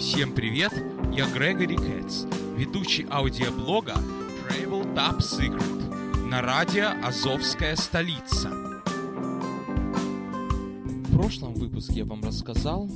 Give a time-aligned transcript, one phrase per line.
[0.00, 0.72] Всем привет,
[1.12, 2.24] я Грегори Кэтс,
[2.56, 3.96] ведущий аудиоблога
[4.48, 8.48] Travel Top Secret на радио «Азовская столица».
[11.04, 12.88] В прошлом выпуске я вам рассказал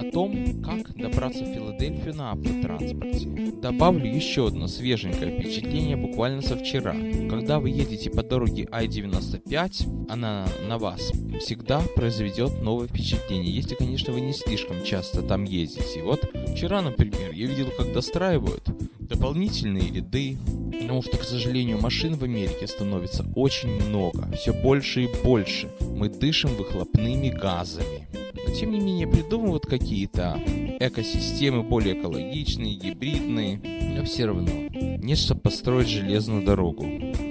[0.00, 3.28] о том, как добраться в Филадельфию на автотранспорте.
[3.60, 6.94] Добавлю еще одно свеженькое впечатление буквально со вчера.
[7.28, 14.12] Когда вы едете по дороге I-95, она на вас всегда произведет новое впечатление, если, конечно,
[14.12, 16.02] вы не слишком часто там ездите.
[16.02, 18.62] Вот вчера, например, я видел, как достраивают
[19.00, 20.38] дополнительные ряды,
[20.72, 25.68] потому что, к сожалению, машин в Америке становится очень много, все больше и больше.
[25.80, 28.09] Мы дышим выхлопными газами.
[28.50, 30.42] Но тем не менее придумывают какие-то
[30.80, 33.60] экосистемы более экологичные, гибридные.
[33.96, 36.84] Но все равно нет, чтобы построить железную дорогу.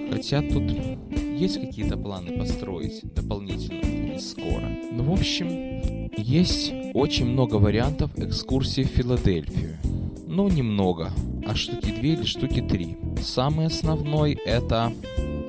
[0.09, 0.63] Хотя тут
[1.37, 4.69] есть какие-то планы построить дополнительно, не скоро.
[4.93, 9.77] Ну, в общем, есть очень много вариантов экскурсии в Филадельфию.
[10.25, 11.11] Ну, немного,
[11.45, 12.95] а штуки две или штуки три.
[13.21, 14.93] Самый основной это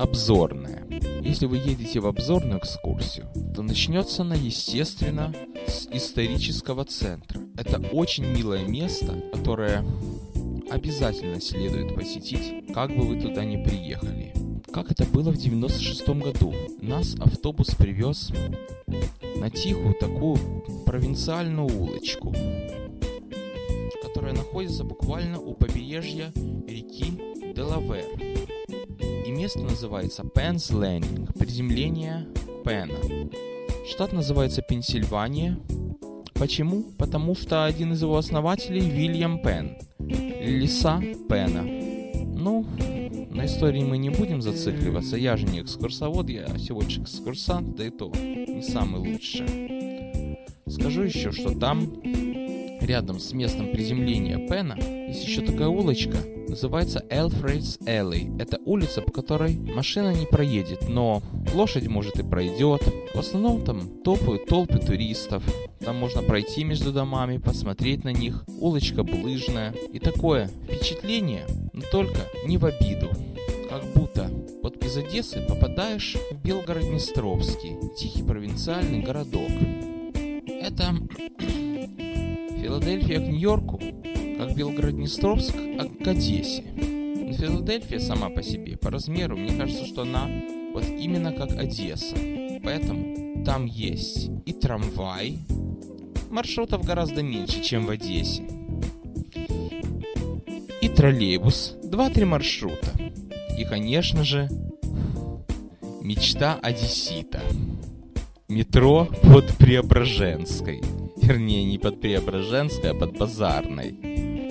[0.01, 0.81] обзорная.
[1.23, 5.35] Если вы едете в обзорную экскурсию, то начнется она, естественно,
[5.91, 7.41] исторического центра.
[7.57, 9.85] Это очень милое место, которое
[10.71, 14.33] обязательно следует посетить, как бы вы туда не приехали.
[14.73, 16.55] Как это было в 96 году.
[16.81, 18.31] Нас автобус привез
[19.37, 20.37] на тихую такую
[20.87, 22.35] провинциальную улочку,
[24.03, 26.33] которая находится буквально у побережья
[26.69, 27.21] реки
[27.55, 28.19] Делавер.
[29.27, 32.29] И место называется Пенс Лендинг, приземление
[32.65, 32.95] Пена.
[33.87, 35.59] Штат называется Пенсильвания.
[36.35, 36.85] Почему?
[36.99, 39.77] Потому что один из его основателей Вильям Пен.
[39.99, 41.63] Лиса Пена.
[41.63, 42.65] Ну,
[43.31, 45.17] на истории мы не будем зацикливаться.
[45.17, 50.39] Я же не экскурсовод, я всего лишь экскурсант, да и то не самый лучший.
[50.67, 52.01] Скажу еще, что там,
[52.81, 56.17] рядом с местом приземления Пена, есть еще такая улочка,
[56.51, 58.41] называется Элфрейдс Alley.
[58.41, 61.23] Это улица, по которой машина не проедет, но
[61.55, 62.83] лошадь, может, и пройдет.
[63.15, 65.43] В основном там топают толпы туристов.
[65.79, 68.45] Там можно пройти между домами, посмотреть на них.
[68.49, 69.73] Улочка булыжная.
[69.93, 73.09] И такое впечатление, но только не в обиду.
[73.71, 74.31] Как будто
[74.63, 79.49] вот из Одессы попадаешь в Белгород-Днестровский, тихий провинциальный городок.
[80.47, 80.97] Это
[82.61, 83.81] Филадельфия к Нью-Йорку,
[84.41, 86.65] как Белгород-Днестровск а к Одессе.
[86.75, 90.29] Но Филадельфия сама по себе, по размеру, мне кажется, что она
[90.73, 92.17] вот именно как Одесса.
[92.65, 95.39] Поэтому там есть и трамвай,
[96.31, 98.43] маршрутов гораздо меньше, чем в Одессе,
[100.81, 102.93] и троллейбус, 2-3 маршрута.
[103.59, 104.49] И, конечно же,
[106.01, 107.41] мечта одессита.
[108.49, 110.81] Метро под Преображенской.
[111.17, 114.10] Вернее, не под Преображенской, а под Базарной.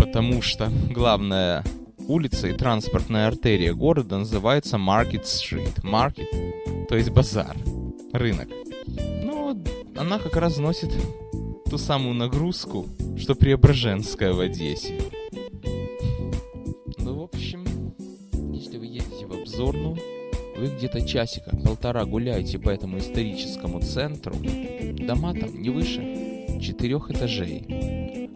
[0.09, 1.63] Потому что главная
[2.07, 5.83] улица и транспортная артерия города называется Market Street.
[5.83, 7.55] Market, то есть базар,
[8.11, 8.49] рынок.
[9.23, 9.55] Ну,
[9.95, 10.91] она как раз носит
[11.69, 12.87] ту самую нагрузку,
[13.19, 14.99] что Преображенская в Одессе.
[16.97, 17.63] Ну, в общем,
[18.51, 19.95] если вы едете в обзорную,
[20.57, 24.33] вы где-то часика, полтора гуляете по этому историческому центру,
[25.05, 27.63] дома там не выше четырех этажей.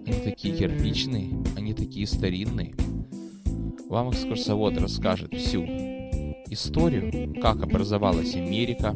[0.06, 1.32] Они такие кирпичные,
[1.74, 2.74] они такие старинные.
[3.90, 5.64] Вам экскурсовод расскажет всю
[6.50, 8.96] историю, как образовалась Америка,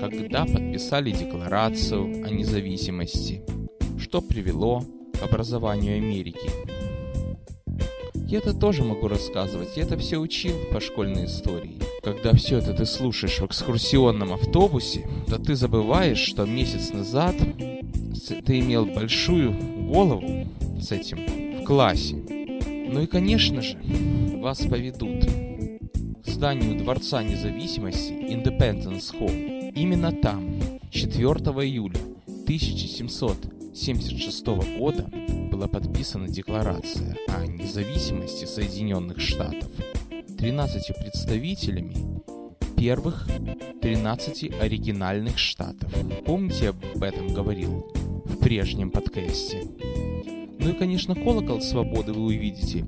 [0.00, 3.42] когда подписали декларацию о независимости,
[3.98, 4.84] что привело
[5.18, 6.50] к образованию Америки.
[8.14, 11.78] Я это тоже могу рассказывать, я это все учил по школьной истории.
[12.02, 17.34] Когда все это ты слушаешь в экскурсионном автобусе, то ты забываешь, что месяц назад
[18.44, 19.52] ты имел большую
[19.88, 20.46] голову
[20.78, 22.16] с этим классе.
[22.16, 23.78] Ну и, конечно же,
[24.40, 29.70] вас поведут к зданию Дворца Независимости Independence Hall.
[29.74, 30.58] Именно там
[30.90, 31.20] 4
[31.66, 32.00] июля
[32.44, 34.46] 1776
[34.78, 35.10] года
[35.52, 39.70] была подписана Декларация о независимости Соединенных Штатов
[40.38, 42.22] 13 представителями
[42.78, 43.28] первых
[43.82, 45.92] 13 оригинальных штатов.
[46.24, 47.92] Помните, об этом говорил
[48.24, 49.66] в прежнем подкасте?
[50.58, 52.86] Ну и, конечно, колокол свободы вы увидите.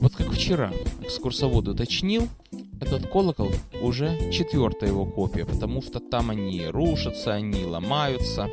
[0.00, 2.28] Вот как вчера экскурсовод уточнил,
[2.80, 3.50] этот колокол
[3.80, 8.48] уже четвертая его копия, потому что там они рушатся, они ломаются.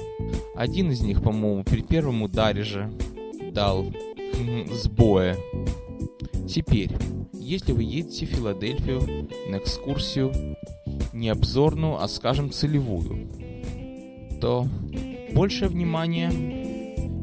[0.56, 2.92] Один из них, по-моему, при первом ударе же
[3.52, 3.92] дал
[4.72, 5.36] сбоя.
[6.48, 6.92] Теперь,
[7.34, 10.32] если вы едете в Филадельфию на экскурсию
[11.14, 13.28] не обзорную, а, скажем, целевую,
[14.40, 14.68] то
[15.34, 16.59] большее внимание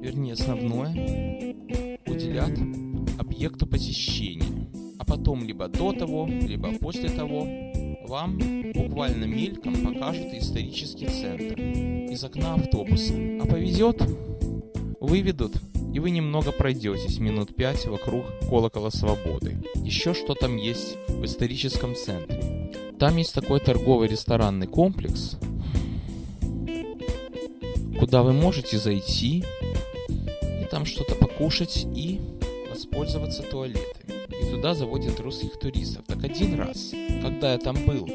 [0.01, 1.55] вернее основное,
[2.07, 2.59] уделят
[3.19, 7.47] объекту посещения, а потом либо до того, либо после того
[8.09, 8.39] вам
[8.73, 13.15] буквально мельком покажут исторический центр из окна автобуса.
[13.41, 14.03] А повезет,
[15.01, 15.57] выведут,
[15.93, 19.63] и вы немного пройдетесь минут пять вокруг колокола свободы.
[19.77, 22.73] Еще что там есть в историческом центре.
[22.99, 25.37] Там есть такой торговый ресторанный комплекс,
[27.99, 29.45] куда вы можете зайти
[30.87, 32.21] что-то покушать и
[32.71, 34.17] воспользоваться туалетами.
[34.29, 36.05] И туда заводят русских туристов.
[36.07, 36.93] Так один раз,
[37.23, 38.09] когда я там был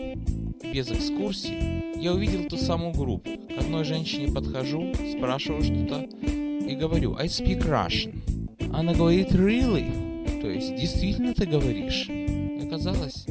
[0.63, 3.29] без экскурсии, я увидел ту самую группу.
[3.29, 8.21] К одной женщине подхожу, спрашиваю что-то и говорю «I speak Russian».
[8.73, 12.09] Она говорит «Really?» То есть «Действительно ты говоришь?»
[12.63, 13.25] Оказалось,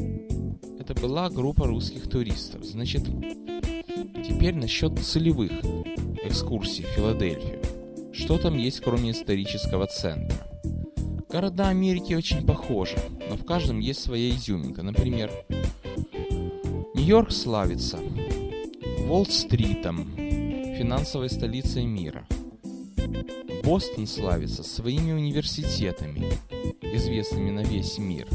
[0.79, 2.65] это была группа русских туристов.
[2.65, 3.05] Значит,
[4.27, 5.53] теперь насчет целевых
[6.23, 7.60] экскурсий в Филадельфию.
[8.21, 10.47] Что там есть, кроме исторического центра?
[11.31, 14.83] Города Америки очень похожи, но в каждом есть своя изюминка.
[14.83, 15.33] Например,
[16.95, 17.99] Нью-Йорк славится
[19.09, 22.27] Уолл-стритом, финансовой столицей мира.
[23.65, 26.31] Бостон славится своими университетами,
[26.83, 28.29] известными на весь мир.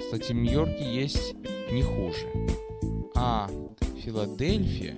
[0.00, 1.34] Кстати, в Нью-Йорке есть
[1.70, 2.26] не хуже.
[3.14, 3.50] А
[4.02, 4.96] Филадельфия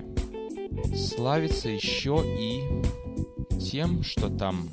[0.95, 2.63] славится еще и
[3.59, 4.69] тем, что там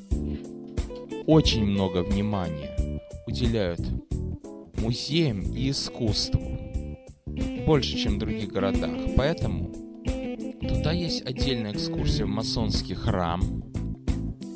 [1.25, 3.81] очень много внимания уделяют
[4.77, 6.41] музеям и искусству.
[7.65, 8.91] Больше, чем в других городах.
[9.15, 9.71] Поэтому
[10.59, 13.41] туда есть отдельная экскурсия в масонский храм,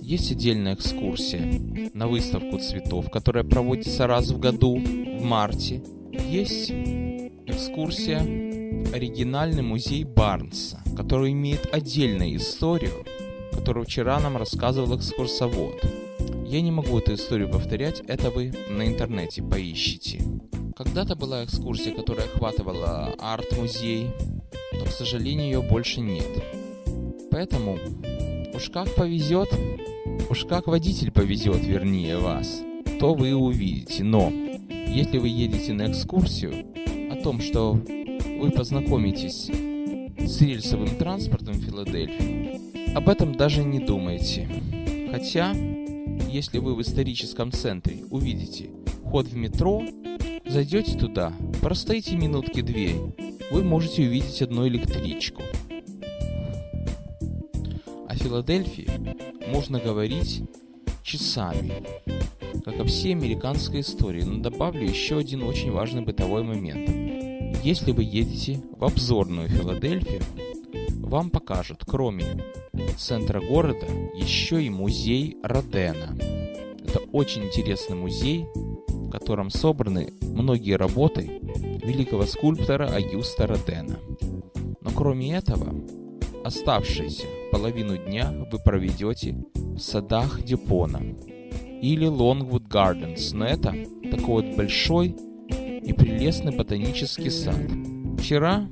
[0.02, 5.84] есть отдельная экскурсия на выставку цветов, которая проводится раз в году, в марте.
[6.14, 6.72] Есть
[7.46, 13.06] экскурсия в оригинальный музей Барнса, который имеет отдельную историю,
[13.58, 15.84] которую вчера нам рассказывал экскурсовод.
[16.46, 20.22] Я не могу эту историю повторять, это вы на интернете поищите.
[20.76, 24.12] Когда-то была экскурсия, которая охватывала арт-музей,
[24.74, 26.44] но, к сожалению, ее больше нет.
[27.32, 27.80] Поэтому
[28.54, 29.50] уж как повезет,
[30.30, 32.62] уж как водитель повезет, вернее, вас,
[33.00, 34.04] то вы увидите.
[34.04, 34.32] Но,
[34.70, 36.66] если вы едете на экскурсию,
[37.12, 39.50] о том, что вы познакомитесь
[40.20, 42.57] с рельсовым транспортом Филадельфии,
[42.98, 44.50] об этом даже не думайте.
[45.12, 45.54] Хотя,
[46.32, 48.72] если вы в историческом центре увидите
[49.06, 49.84] вход в метро,
[50.48, 52.96] зайдете туда, простоите минутки две,
[53.52, 55.44] вы можете увидеть одну электричку.
[58.08, 58.90] О Филадельфии
[59.48, 60.42] можно говорить
[61.04, 61.84] часами,
[62.66, 66.90] как о всей американской истории, но добавлю еще один очень важный бытовой момент.
[67.64, 70.22] Если вы едете в обзорную Филадельфию,
[70.90, 72.44] вам покажут, кроме
[72.98, 76.18] центра города, еще и музей Родена.
[76.86, 78.46] Это очень интересный музей,
[78.88, 81.42] в котором собраны многие работы
[81.84, 84.00] великого скульптора Агюста Родена.
[84.82, 85.76] Но кроме этого,
[86.44, 91.02] оставшуюся половину дня вы проведете в садах Дюпона
[91.82, 93.76] или Longwood Gardens, но это
[94.10, 97.62] такой вот большой и прелестный ботанический сад.
[98.20, 98.68] Вчера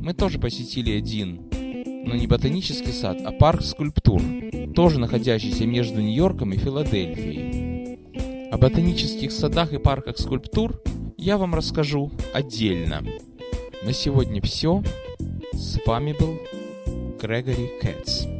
[0.00, 1.43] мы тоже посетили один,
[2.06, 4.20] но не ботанический сад, а парк скульптур,
[4.74, 8.50] тоже находящийся между Нью-Йорком и Филадельфией.
[8.50, 10.80] О ботанических садах и парках скульптур
[11.16, 13.02] я вам расскажу отдельно.
[13.82, 14.82] На сегодня все.
[15.52, 16.38] С вами был
[17.20, 18.33] Грегори Кэтс.